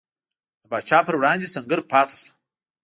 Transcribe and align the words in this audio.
د 0.61 0.63
پاچا 0.71 0.99
پر 1.05 1.15
وړاندې 1.17 1.51
سنګر 1.53 1.79
پاتې 1.91 2.15
شو. 2.21 2.31